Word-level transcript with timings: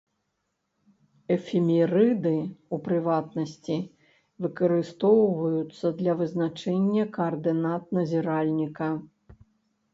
Эфемерыды, 1.35 2.31
у 2.77 2.79
прыватнасці, 2.87 3.77
выкарыстоўваюцца 4.47 5.87
для 6.03 6.13
вызначэння 6.25 7.03
каардынат 7.19 7.83
назіральніка. 7.99 8.89